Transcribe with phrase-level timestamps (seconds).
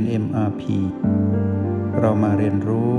[0.00, 0.62] น MRP
[2.00, 2.92] เรามาเรียนรู้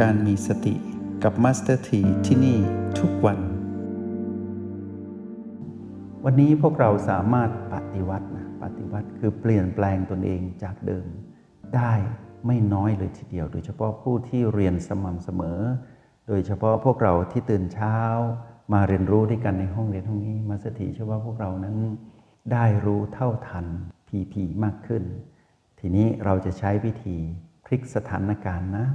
[0.00, 0.74] การมีสติ
[1.22, 2.58] กับ Master T ที่ที่นี่
[3.00, 3.38] ทุกวัน
[6.24, 11.06] วันนี้พวกเราสามารถปฏิวัตินะปฏิวัติคือเปลี่ยนแปลงตนเองจากเดิม
[11.76, 11.92] ได้
[12.46, 15.60] ไม่น้อยเลยทีเดียว โดยเฉพาะผู้ที่เรียนสม่ำเสมอ
[16.28, 17.96] โดยเฉพาะพวกเราที่ตื่นเช้า
[18.72, 21.76] มาเรียนรู้ด้วยกันในห้องเรียนห้องนี้มาสถีเชื่อว่าพวกเรานั้น
[22.52, 23.66] ได้รู้เท่าทัน
[24.08, 25.04] พีพีมากขึ้น
[25.80, 27.16] ทีนี้เราจะใช้วิธี
[27.64, 28.86] พลิกสถานการณ์นะ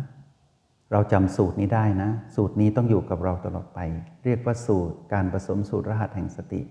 [0.92, 3.80] เราจำสูตรนี้ได้นะ สูตรนี้ต้องอยู่กับเราตลอดไป
[4.24, 6.62] เรียกว่าสูตรการผสมสูตรรหัสแห่งสติ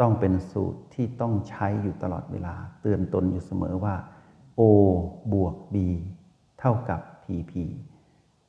[0.00, 3.94] ต้องเป็นสูตรที่ต้องใช้อยู่ตลอดเวลา เตือนตนอยู่เสมอว่า
[4.60, 4.62] O
[5.32, 5.76] บวก B
[6.60, 7.52] เท่ากับ PP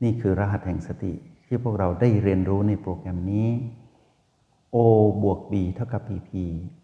[0.03, 1.13] นี่คือรหัสแห่งสติ
[1.47, 3.49] ที่พวกเราได้เรียนรู้ในโปรแกรมนี้
[4.75, 4.77] O
[5.23, 6.31] บวก B เท่ากับ PP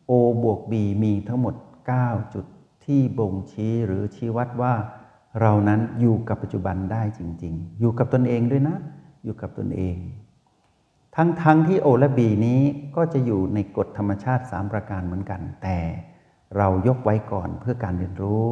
[0.10, 0.12] O
[0.44, 1.56] บวก B มีทั้งหมด
[1.94, 2.46] 9 จุด
[2.86, 4.74] ที่บ่งชี้หรือชี้วัดว่า
[5.42, 8.78] เรานั้นอยู่กับปัจจุบันได้จริง ๆ อยู่กับตนเองด้วยนะ
[9.24, 9.98] อยู่กับตนเอง
[11.16, 12.62] ทั้งๆทที่ O และ B นี้
[12.96, 15.78] ก็จะอยู่ในกฎธรรมชาติ 3 ประการเหมือนกัน แต่
[16.58, 18.44] เรายกไว้ก่อนเพื่อการเรียนรู้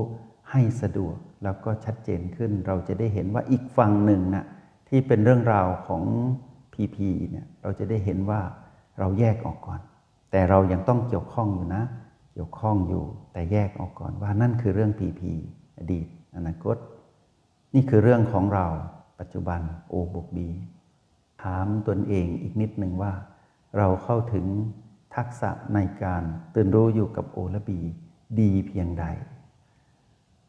[0.52, 4.45] ให้สะดวกแล้วก็ชัดเจนขึ้น เราจะได้เห็นว่าอีกฝั่งหนึ่งนะ
[4.89, 6.03] ที่เป็นเรื่องราวของ
[6.73, 6.97] PP
[7.30, 8.41] เนี่ยเราจะได้เห็นว่า
[9.00, 9.80] เราแยกออกก่อน
[10.31, 11.83] แต่เรายังต้องเกี่ยวข้องอยู่นะ
[12.42, 15.22] กี่ยวข้องอยู่แต่แยกออกก่อนว่านั่นคือเรื่อง PP
[15.78, 16.78] อดีต อนาคต
[17.73, 18.66] นี่คือเรื่องของเรา
[19.20, 20.38] ปัจจุบัน O บวก B
[21.44, 23.14] ถามตนเองอีกนิดหนึ่งว่า
[23.78, 24.46] เราเข้าถึง
[25.16, 26.23] ทักษะในการ
[26.56, 27.72] ตื่นรู้อยู่กับ O และ B
[28.40, 29.06] ดีเพียงใด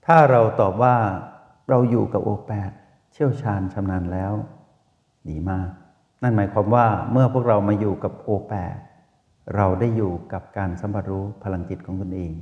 [0.06, 0.97] ถ้าเราตอบว่า
[1.69, 2.72] เราอยู่กับ O8
[3.12, 4.32] เชี่ยวชาญชำนาญแล้ว
[5.28, 5.69] ดีมาก
[6.22, 8.77] นั่นหมายความว่าเมื่อพวกเรามาอยู่กับ O8
[9.55, 12.33] เราได้อยู่กับการสัมผัสรู้พลังจิตของตนเอง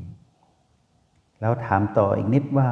[1.41, 2.69] แล้วถามต่ออีกนิดว่า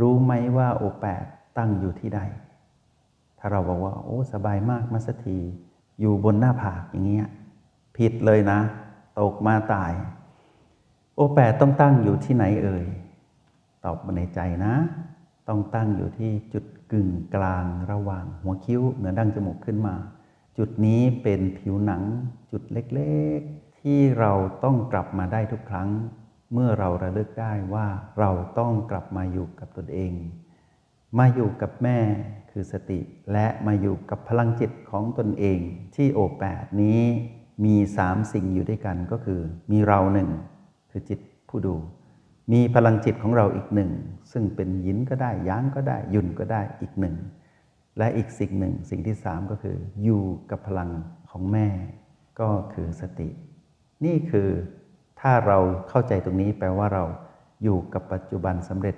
[0.00, 1.24] รู้ไหมว่า O8
[1.58, 2.20] ตั้งอยู่ที่ใด
[3.38, 5.38] ถ้าเราบอกว่า โอ้สบายมากมาสักที
[6.00, 7.28] อยู่บนหน้าผากอย่างเงี้ย
[7.96, 8.60] ผิดเลยนะ
[9.20, 9.92] ตกมาตาย
[11.14, 12.84] โอแปดต้องตั้งอยู่ที่ไหนเอ่ย
[13.84, 14.74] ตอบมาในใจนะ
[15.48, 19.94] ต้องตั้งอยู่ที่จุดกึ่งกลางระหว่างหัวคิ้วเหนือดั้งจมูกขึ้นมา
[20.58, 22.02] จุดนี้เป็นผิวหนัง
[22.50, 24.32] จุดเล็กๆ ที่เรา
[24.64, 25.90] ต้องกลับมาได้ทุกครั้ง
[26.52, 27.86] เมื่อเราระลึกได้ว่า
[28.18, 30.12] เราต้องกลับมาอยู่กับตนเอง
[31.18, 31.98] มาอยู่กับแม่
[32.50, 33.00] คือสติ
[33.32, 35.58] และมาอยู่กับพลังจิตของตนเอง
[35.94, 37.00] ที่โอแปดนี้
[37.64, 39.40] มีสามสิ่งอยู่ด้วยกันก็คือ
[39.70, 40.28] มีเราหนึ่ง
[40.90, 41.74] คือจิตผู้ดู
[42.52, 43.90] มีพลังจิตของเราอีกหนึ่ง
[44.32, 47.16] ซึ่งเป็นยินก็ได้ย้างก็ได้ ยุ่นก็ได้อีกหนึ่ง
[47.98, 50.90] และอีกสิ่งหนึ่งสิ่งที่สามก็คือ อยู่กับพลัง
[51.30, 51.68] ของแม่
[52.40, 53.28] ก็คือสติ
[54.04, 54.48] นี่คือ
[55.20, 55.58] ถ้าเรา
[55.88, 57.04] เข้าใจตรงนี้แปลว่าเรา
[57.62, 58.96] อยู่กับปัจจุบันสำเร็จ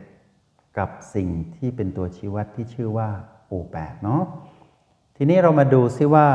[0.78, 3.08] กับสิ่งที่เป็นตัวชี้วัดที่ชื่อว่า
[3.46, 4.22] โอแปดเนาะ
[5.16, 6.28] ทีนี้เรามาดูซิว่า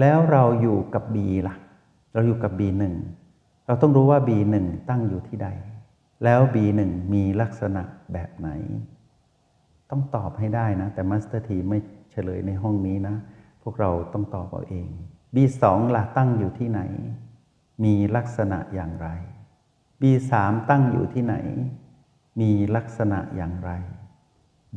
[0.00, 1.16] แล้วเราอยู่กับ B
[1.48, 1.54] ล่ะ
[2.12, 2.94] เราอยู่กับ B1
[3.66, 4.56] เราต้องรู้ว่า B1
[4.90, 5.48] ตั้งอยู่ที่ใด
[6.24, 6.80] แล้ว B1
[7.12, 8.48] มีลักษณะแบบไหน
[9.90, 11.78] ต้องตอบให้ได้นะ แต่ Master T ไม่
[12.10, 13.16] เฉลยในห้องนี้นะ
[13.62, 14.88] พวกเราต้องตอบเอาเอง
[15.34, 15.64] B2
[15.96, 16.80] ล่ะตั้งอยู่ที่ไหน
[17.84, 19.08] มีลักษณะอย่างไร
[20.00, 20.32] B3
[20.70, 21.34] ตั้งอยู่ที่ไหน
[22.40, 23.70] มีลักษณะอย่างไร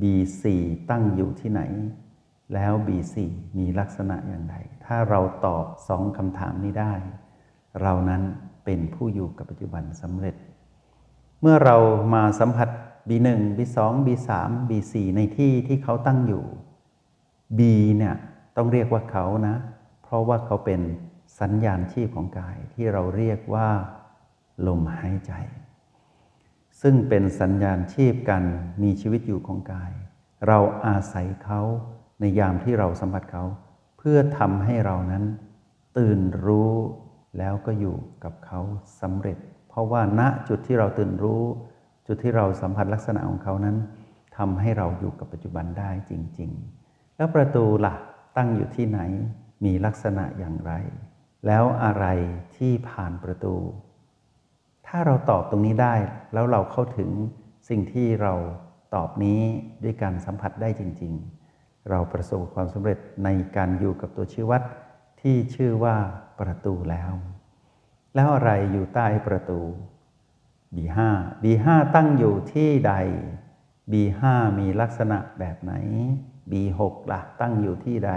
[0.01, 0.43] B4
[0.89, 1.61] ตั้งอยู่ที่ไหน
[2.53, 3.15] แล้ว B4
[3.57, 6.93] มีลักษณะอย่างไร ถ้าเราตอบสองคำถามนี้ได้
[7.81, 8.21] เรานั้น
[8.65, 10.35] เป็นผู้อยู่กับปัจจุบันสำเร็จ
[11.41, 11.77] เมื่อเรา
[12.13, 12.69] มาสัมผัส
[13.09, 14.29] B1 B2 B3
[14.69, 16.43] B4 ในที่ที่เขาตั้งอยู่
[17.57, 17.59] B
[17.97, 18.15] เนี่ย
[18.55, 19.55] ต้องเรียกว่าเขานะ
[20.03, 20.81] เพราะว่าเขาเป็น
[21.39, 23.69] สัญญาณชีพของกายที่เราเรียกว่า
[24.67, 25.33] ลมหายใจ
[26.81, 28.43] ซึ่งเป็นสัญญาณชีพกัน
[28.83, 29.91] มีชีวิตอยู่ของกาย
[30.47, 31.61] เราอาศัยเขา
[32.19, 33.43] ในยามที่เราสัมผัสเขา
[33.97, 35.23] เพื่อทำให้เรานั้น
[35.97, 36.73] ตื่นรู้
[37.37, 38.59] แล้วก็อยู่กับเขา
[39.01, 39.37] สำเร็จ
[39.69, 41.43] เพราะว่าณจุดที่เราตื่นรู้
[42.07, 43.77] จุดที่เราสัมผัสลักษณะของเขานั้น
[44.37, 46.51] ทำให้เราอยู่กับปัจจุบันได้จริง
[46.83, 47.95] ๆ แล้วประตูละ่ะ
[48.37, 48.99] ตั้งอยู่ที่ไหน
[49.65, 50.73] มีลักษณะอย่างไร
[51.47, 52.05] แล้วอะไร
[52.57, 53.55] ที่ผ่านประตู
[54.87, 55.95] ถ้าเราตอบตรงนี้ได้
[56.33, 57.09] แล้วเราเข้าถึง
[57.69, 58.33] สิ่งที่เรา
[58.95, 59.39] ตอบนี้
[59.83, 61.13] ด้วยการสัมผัสได้จริง
[61.51, 64.61] ๆ เราประสบความสำเร็จในการอยู่กับตัวชี้วัด
[65.21, 65.95] ที่ชื่อว่า
[66.39, 67.11] ประตูแล้ว
[68.15, 69.59] แล้วอะไรอยู่ใต้ประตู
[70.75, 70.99] B5
[71.43, 72.93] B5 ตั้งอยู่ที่ใด
[73.91, 74.21] B5
[74.59, 75.73] มีลักษณะแบบไหน
[76.51, 76.81] B6
[77.11, 78.13] ล่ะตั้งอยู่ที่ใด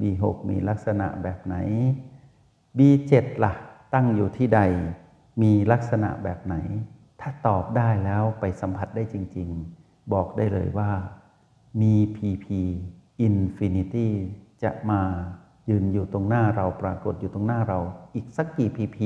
[0.00, 1.56] B6 มีลักษณะแบบไหน
[2.78, 3.12] B7
[3.44, 3.52] ล่ะ
[3.94, 4.60] ตั้งอยู่ที่ใด
[5.42, 6.54] มีลักษณะแบบไหน
[7.20, 9.48] ถ้าตอบได้แล้วไปสัมผัสได้จริง
[9.80, 10.90] ๆ บอกได้เลยว่า
[11.80, 12.46] มี PP
[13.26, 14.08] Infinity
[14.62, 15.02] จะมา
[15.68, 17.78] ยืนอยู่ตรงหน้าเราปรากฏอยู่ตรงหน้าเรา
[18.14, 18.98] อีกสักกี่ PP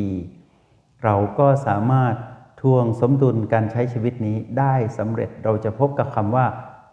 [1.05, 2.15] เราก็สามารถ
[2.61, 6.47] ทวงสมดุลการใช้ชีวิตนี้ได้สำเร็จเราจะพบกับคำว่า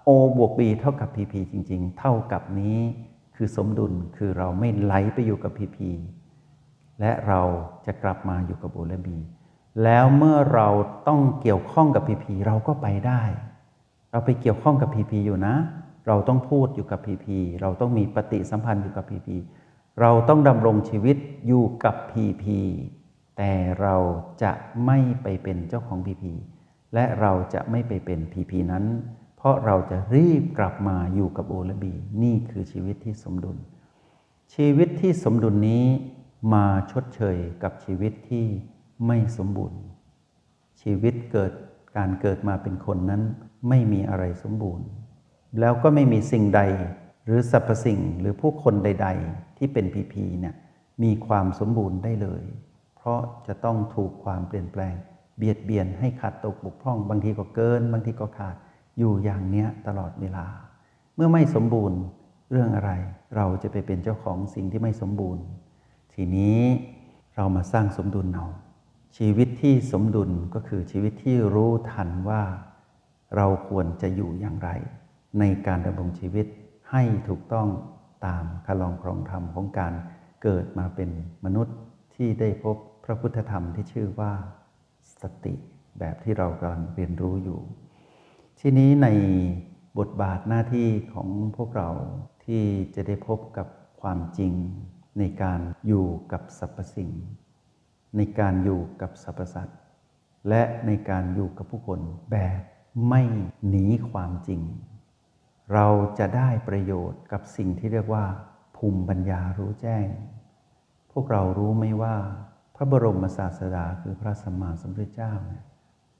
[0.07, 2.79] O บวก B เท่ากับ PP จริง ๆ เท่ากับนี้
[3.35, 5.77] คือสมดุลคือเราไม่ไหลไปอยู่กับ PP
[6.99, 7.41] และเรา
[7.85, 9.09] จะกลับมาอยู่กับ O และ B
[9.83, 10.67] แล้วเมื่อเรา
[11.07, 13.21] ต้องเกี่ยวข้องกับ PP เราก็ไปได้
[14.11, 15.55] เราไปเกี่ยวข้องกับ PP อยู่นะ
[16.07, 17.27] เราต้องพูดอยู่กับ PP
[17.61, 19.29] เราต้องมีปฏิสัมพันธ์อยู่กับ PP
[20.01, 21.17] เราต้องดำรงชีวิต
[21.47, 22.43] อยู่กับ PP
[23.37, 23.51] แต่
[23.81, 23.95] เรา
[24.43, 24.51] จะ
[24.85, 26.23] ไม่ไปเป็นเจ้าของ PP
[26.93, 28.85] และเราจะไม่ไปเป็น PP นั้น
[29.37, 31.93] เพราะเราจะรีบกลับมาอยู่กับโอและบี
[32.23, 33.57] นี่คือชีวิตที่สมดุล
[34.55, 35.85] ชีวิตที่สมดุลนี้
[36.53, 38.45] มาชดเชยกับชีวิตที่
[39.07, 39.79] ไม่สมบูรณ์
[40.81, 41.51] ชีวิตเกิด
[41.97, 43.21] การเกิดมาเป็นคนนั้น
[43.69, 44.87] ไม่มีอะไรสมบูรณ์
[45.59, 46.61] แล้วก็ไม่มีสิ่งใด
[47.25, 50.55] หรือสรรพสิ่งหรือผู้คนใด ๆ ที่เป็นพีพีเนี่ย
[51.03, 52.43] มีความสมบูรณ์ได้เลย
[53.05, 54.95] เพราะจะต้องถูกความเปลี่ยนแปลง
[55.37, 58.55] เบียดเบียนให้ขาดตกบกพร่อง บางทีก็เกิน บางทีก็ขาด
[58.97, 60.45] อยู่อย่างเนี้ยตลอดเวลา
[61.15, 61.99] เมื่อไม่สมบูรณ์
[62.51, 62.91] เรื่องอะไร
[63.35, 65.43] เราจะไปเป็นเจ้าของสิ่งที่ไม่สมบูรณ์
[66.13, 66.61] ทีนี้
[67.35, 68.45] เรามาสร้างสมดุลเอา
[69.17, 72.43] ชีวิตที่สมดุลก็คือชีวิตที่รู้ทันว่า
[73.35, 74.69] เราควรจะอยู่อย่างไร
[75.39, 76.45] ในการดำรงชีวิต
[76.91, 77.67] ให้ถูกต้อง
[78.25, 79.93] ตามคลองครองธรรมของการ
[80.43, 81.09] เกิดมาเป็น
[81.45, 81.75] มนุษย์
[82.15, 84.33] ที่ได้พบ พระพุทธธรรมที่ชื่อว่า
[85.21, 85.55] สติ
[85.99, 87.59] แบบที่เรากำลังเรียนรู้อยู่
[88.59, 89.07] ที่นี้ใน
[89.99, 91.89] บทบาทหน้าที่ของพวกเรา
[92.45, 92.63] ที่
[92.95, 93.67] จะได้พบกับ
[94.01, 94.53] ความจริง
[95.19, 97.11] ในการอยู่กับสรรพสิ่ง
[98.17, 99.79] ในการอยู่กับสรรพสัตว์
[100.49, 101.99] และในการอยู่กับผู้คน
[102.31, 102.61] แบบ
[103.07, 103.21] ไม่
[103.67, 104.61] หนีความจริง
[105.73, 105.87] เรา
[106.19, 108.25] จะได้ประโยชน์กับสิ่งที่เรียกว่า
[108.77, 110.07] ภูมิปัญญารู้แจ้ง
[111.11, 112.15] พวกเรารู้ไหมว่า
[112.83, 115.63] ระบรมศาสดาคือพระสัมมาสัมพุทธเจ้าเนี่ย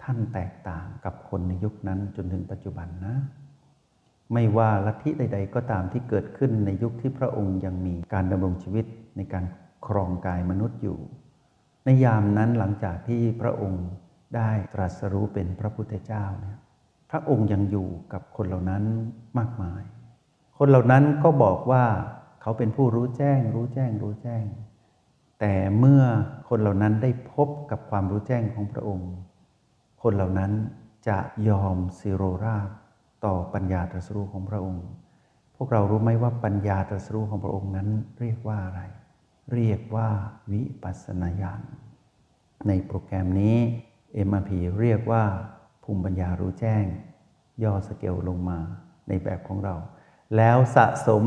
[0.04, 3.16] ท่านแตกต่างกับคนในยุคนั้นจนถึงปัจจุบันนะ
[4.34, 8.86] ไม่ว่าลัทธิใด ๆ ก็ตามที่เกิดขึ้นในยุคที่พระองค์ยังมีการดำรงชีวิต
[9.18, 9.46] ในการ
[9.88, 11.00] ครองกายมนุษย์อยู่
[11.86, 13.86] ในยามนั้นหลังจากที่พระองค์
[14.36, 16.58] ได้ตรัสรู้เป็นพระพุทธเจ้าเนี่ย
[17.12, 18.84] พระองค์ยังอยู่กับคนเหล่านั้น
[19.38, 19.84] มากมาย
[20.58, 21.86] คนเหล่านั้นก็บอกว่า
[22.42, 24.44] เขาเป็นผู้รู้แจ้ง รู้แจ้ง รู้แจ้ง
[25.46, 26.04] แต่เมื่อ
[26.50, 29.12] คนเหล่านั้นได้พบกับความรู้แจ้งของพระองค์
[30.02, 30.52] คนเหล่านั้น
[31.08, 31.18] จะ
[31.50, 32.70] ยอมสิโรราบ
[33.26, 34.86] ต่อปัญญาตรัสรู้ของพระองค์
[35.56, 38.82] พวกเรารู้ไหมว่าปัญญาตรัสรู้ของพระองค์นั้นเรียกว่าอะไร
[39.54, 40.08] เรียกว่า
[40.52, 41.62] วิปัสสนาญาณ
[42.68, 43.58] ในโปรแกรมนี้
[44.28, 45.24] MRP เรียกว่า
[45.84, 46.84] ภูมิปัญญารู้แจ้ง
[47.64, 48.60] ย่อสเกลลงมา
[49.08, 49.76] ในแบบของเรา
[50.38, 51.26] แล้วสะสม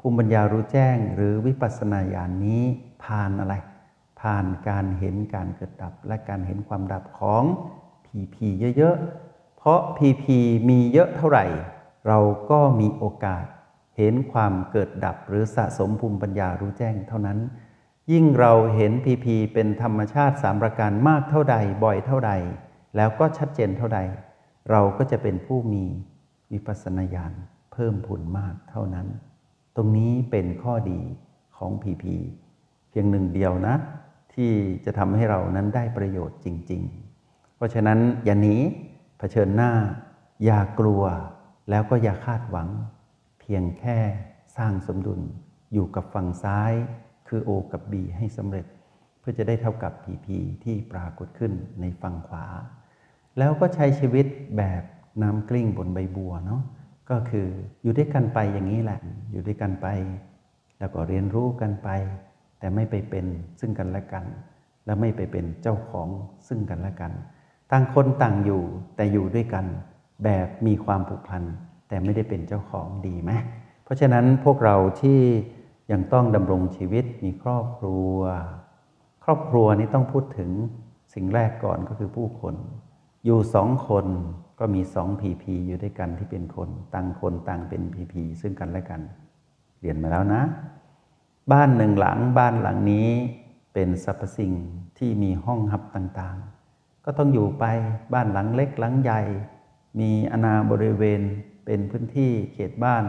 [0.00, 2.62] ภูมิปัญญารู้แจ้งหรือวิปัสสนาญาณนนี้
[3.04, 3.54] ผ่านอะไร
[4.20, 7.42] ผ่านการเห็นการเกิดดับ และการเห็นความดับของ
[8.06, 10.38] ผีผีเยอะๆ เพราะผีผี
[10.68, 11.44] มีเยอะเท่าไหร่
[12.06, 12.18] เรา
[12.50, 13.44] ก็มีโอกาส
[13.96, 17.38] เห็นความเกิดดับหรือสะสมภูมิปัญญารู้แจ้งเท่านั้น
[18.12, 22.32] ยิ่งเราเห็นพีพีเป็นธรรมชาติสามประการมากเท่าใดบ่อยเท่าใด
[22.96, 24.00] แล้วก็ชัดเจนเท่าใด
[24.70, 25.84] เราก็จะเป็นผู้มี
[26.52, 27.32] วิปัสสนาญาณ
[27.72, 29.06] เพิ่มพูนมากเท่านั้น
[29.76, 31.00] ตรงนี้เป็นข้อดี
[31.56, 32.16] ของพีพี
[32.88, 33.74] เพียงหนึ่งเดียวนะ
[34.34, 34.52] ที่
[34.84, 36.82] จะทำให้เรานั้นได้ประโยชน์จริง
[37.18, 38.56] ๆ เพราะฉะนั้นอย่าหนี
[39.18, 39.72] เผชิญหน้า
[40.44, 41.02] อย่ากลัว
[41.70, 42.68] แล้วก็อย่าคาดหวัง
[43.40, 43.98] เพียงแค่
[44.56, 45.20] สร้างสมดุล
[45.72, 46.72] อยู่กับฝั่งซ้าย
[47.28, 48.66] คือ O กับ B ให้สำเร็จ
[49.18, 50.26] เพื่อจะได้เท่ากับ PP
[50.64, 52.46] ที่ปรากฏขึ้นในฝั่งขวา
[53.38, 54.82] แล้วก็ใช้ชีวิตแบบ
[55.22, 56.62] น้ำกลิ้งบนใบบัวเนาะ
[57.10, 57.48] ก็คือ
[57.82, 59.00] อยู่ด้วยกันไปอย่างนี้แหละ
[59.32, 59.86] อยู่ด้วยกันไป
[60.78, 61.88] แล้วก็เรียนรู้กันไป
[62.58, 63.26] แต่ไม่ไปเป็น
[63.60, 64.24] ซึ่งกันและกัน
[64.86, 66.08] และไม่ไปเป็นเจ้าของ
[66.48, 67.12] ซึ่งกันและกัน
[67.70, 68.62] ต่างคนต่างอยู่
[68.96, 69.66] แต่อยู่ด้วยกัน
[70.24, 71.42] แบบมีความผูกพัน
[71.88, 73.30] แต่ไม่ได้เป็นเจ้าของดีไหม
[73.84, 75.20] เพราะฉะนั้นพวกเราที่
[75.92, 78.16] ยังต้องดำรงชีวิตมีครอบครัว
[79.24, 80.50] ครอบครัวนี้ต้องพูดถึง
[81.14, 82.54] สิ่งแรกก่อนก็คือผู้คน
[83.24, 84.06] อยู่สองคน
[84.58, 89.00] ก็มีสองพีพีอยู่ด้วยกันที่เป็นคนต่างคนต่างเป็นพีพีซึ่งกันและกัน
[89.80, 90.42] เรียนมาแล้วนะ
[91.52, 93.08] บ้านหนึ่งหลังบ้านหลังนี้
[93.74, 94.52] เป็นสรรพสิ่ง
[94.98, 97.64] ที่มีห้องหับต่างๆ ก็ต้องอยู่ไป
[98.14, 99.20] บ้านหลังเล็กหลังใหญ่
[100.00, 101.20] มีอนาบริเวณ
[101.64, 103.04] เป็นพื้นที่เขตบ้าน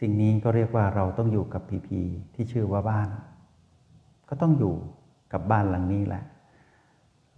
[0.00, 2.00] สิ่งนี้ก็เรียกว่าเราต้องอยู่กับพีพี
[2.34, 3.08] ที่ชื่อว่าบ้าน
[4.28, 4.74] ก็ต้องอยู่
[5.32, 6.22] กับบ้านหลังนี้แหละ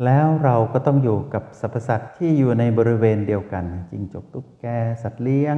[0.04, 4.66] แล้วเราก็ต้องอยู่กับสรรพสัตว์ที่อยู่ในบริเวณเดียวกันจิงจกตุ๊กแก
[5.02, 5.56] สัตว์เลี้ยง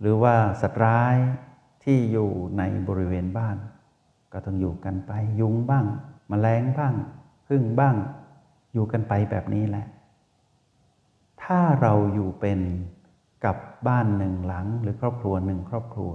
[0.00, 1.16] หรือว่าสัตว์ร้าย
[1.84, 3.56] ที่อยู่ในบริเวณบ้าน
[4.32, 5.86] ก็ต้องอยู่กันไปยุงบ้าง
[6.30, 6.94] มแมลงบ้าง
[7.48, 7.96] พึ่งบ้าง
[8.72, 9.86] อยู่กันไปแบบนี้แหละ
[11.42, 12.60] ถ้าเราอยู่เป็น
[13.44, 13.56] กับ
[13.88, 16.12] บ้านหนึ่งหลังหรือครอบครัวหนึ่งครอบครัว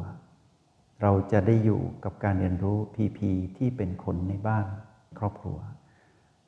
[1.01, 4.65] เราจะได้อยู่กับการเรียนรู้พีพีที่เป็นคนในบ้าน
[5.19, 5.57] ครอบครัว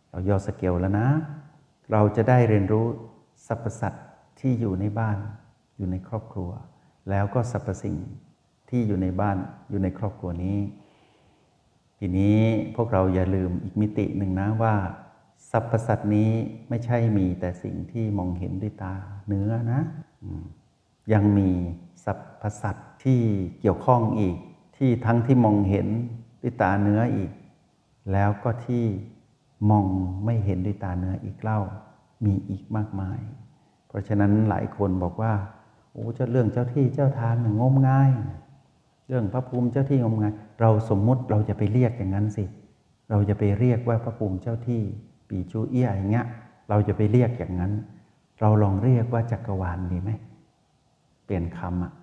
[0.10, 1.08] เราย่อสเกลแล้วนะ
[1.92, 2.88] เราจะได้เรียนรู้
[3.48, 4.06] สรรพสัตว์
[4.39, 5.18] ที่อยู่ในบ้าน
[5.78, 6.51] อยู่ในครอบครัว
[7.10, 7.98] แล้วก็สรรพสิ่ง
[8.70, 9.38] ที่อยู่ในบ้าน
[9.70, 10.58] อยู่ในครอบครัวนี้
[12.00, 12.39] ทีนี้
[12.75, 14.75] พวกเราอย่าลืมอีกมิติหนึ่งนะว่า
[15.51, 16.32] สรรพสัตว์นี้
[16.70, 18.96] ไม่ใช่มีแต่สิ่งที่มองเห็นด้วยตา
[19.28, 19.82] เนื้อนะ
[21.13, 21.50] ยังมี
[22.06, 23.20] สรรพสัตว์ที่
[23.60, 24.38] เกี่ยวข้องอีก
[24.78, 25.88] ที่ทั้งที่มองเห็น
[26.42, 27.32] ด้วยตาเนื้ออีก
[28.12, 28.86] แล้วก็ที่
[29.70, 29.86] มอง
[30.25, 31.60] ไม่เห็นด้วยตาเนื้ออีกเล่า
[32.25, 33.20] มีอีกมากมาย
[33.88, 35.34] เพราะฉะนั้นหลายคนบอกว่า
[35.94, 38.12] โอ้เจ้าเรื่องเจ้าที่เจ้าทางงมง่าย
[39.08, 42.44] เรื่องพระภูมิเจ้าที่งมงาย เราสมมุติเราจะไปเรียกอย่างนั้นสิ
[43.10, 44.82] เราจะไปเรียกว่าพระภูมิเจ้าที่
[45.30, 46.25] ปีจูเอี้ยอย่างเงี้ย
[46.70, 47.74] เราจะไปเรียกอย่างนั้น
[48.39, 50.12] เราลองเรียกว่าจักรวาลดีไหม
[51.25, 51.94] เปลี่ยนคำอะ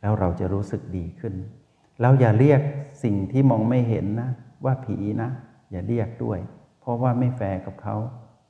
[0.00, 1.34] แล้วเราจะรู้สึกดีขึ้น
[2.00, 2.60] เราอย่าเรียก
[3.02, 4.30] สิ่งที่มองไม่เห็นนะ
[4.64, 5.28] ว่าผีนะ
[5.70, 6.38] อย่าเรียกด้วย
[6.86, 7.96] เพราะว่าไม่แฟร์กับเขา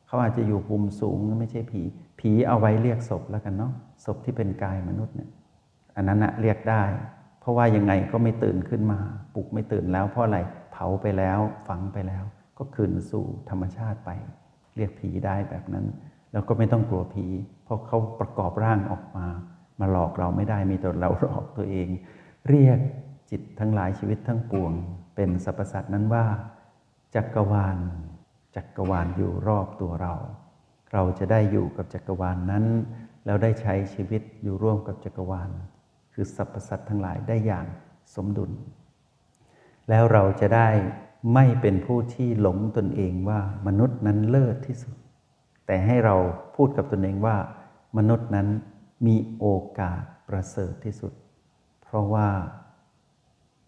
[0.07, 1.83] เขาอาจจะอยู่ภูมิสูงไม่ใช่ผี
[2.21, 3.73] ผีเอาไว้เรียกศพแล้วกันเนาะ
[4.05, 5.31] ศพที่เป็นกายมนุษย์เนี่ย
[5.97, 6.83] อันนั้นนะเรียกได้
[7.41, 8.99] เพราะว่ายังไงก็ไม่ตื่นขึ้นมา
[9.35, 10.39] ปลุกไม่ตื่นแล้วเพราะอะไร
[10.73, 11.39] เผาไปแล้ว
[11.69, 12.25] ฝังไปแล้ว
[12.59, 14.11] ก็คืนสู่ธรรมชาติไป
[14.77, 15.87] เรียกผีได้แบบนั้น
[16.33, 17.27] แล้วก็ไม่ต้องกลัวผี
[17.65, 19.27] เพราะเขาประกอบร่างออกมา
[19.81, 21.89] มาหลอกเราไม่ได้มีแต่เราหลอกตัวเอง
[22.49, 22.79] เรียก
[23.31, 24.73] จิตทั้งหลายชีวิตทั้งปวง
[25.15, 26.25] เป็นสรรพสัตว์นั้นว่า
[27.15, 27.79] จักรวาล
[28.57, 30.15] จักรวาลอยู่รอบตัวเรา
[30.93, 32.65] เราจะได้อยู่กับจักรวาลนนั้น
[33.25, 35.51] แล้วได้ใช้ชีวิตอยู่ร่วมกับจักรวาล
[36.13, 37.67] คือสรรพสัตว์ทั้งหลายได้อย่าง
[38.15, 38.51] สมดุล
[39.89, 40.69] แล้วเราจะได้
[41.35, 44.97] ไม่เป็นผู้ที่หลงตนเองว่ามนุษย์นั้นเลิศที่สุด
[45.67, 46.17] แต่ให้เรา
[46.57, 47.37] พูดกับตนเองว่า
[47.97, 48.49] มนุษย์นั้น
[49.07, 49.47] มีโอ
[49.79, 51.13] กาสประเสริฐที่สุด
[51.83, 52.29] เพราะว่า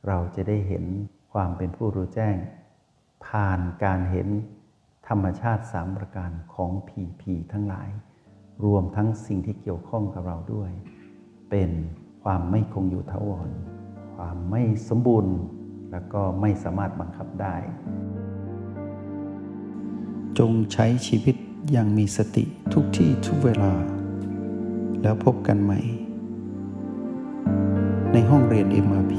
[0.07, 0.85] เราจะได้เห็น
[1.33, 2.37] ความเป็นผู้รู้แจ้ง
[3.27, 4.29] ผ่านการเห็น
[5.09, 7.89] ธรรมชาติสามประการของผีผีทั้งหลาย
[8.65, 10.71] รวมทั้งสิ่งที่เกี่ยวข้องกับเราด้วย
[11.51, 11.71] เป็น
[12.23, 13.51] ความไม่คงอยู่ทวร
[14.17, 15.35] ความไม่สมบูรณ์
[15.91, 17.57] แล้วก็ไม่สามารถบังคับได้
[20.39, 21.37] จงใช้ชีวิต
[21.73, 23.73] อย่างมีสติทุกที่ทุกเวลา
[25.03, 25.81] แล้วพบกันใหม่
[28.13, 29.15] ในห้องเรียน MRP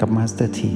[0.00, 0.74] กับ Master T